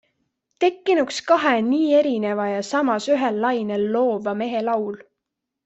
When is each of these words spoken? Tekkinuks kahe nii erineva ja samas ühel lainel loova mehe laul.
Tekkinuks 0.63 1.19
kahe 1.31 1.51
nii 1.67 1.91
erineva 1.99 2.47
ja 2.53 2.63
samas 2.71 3.09
ühel 3.17 3.39
lainel 3.45 3.87
loova 3.97 4.35
mehe 4.43 4.67
laul. 4.71 5.01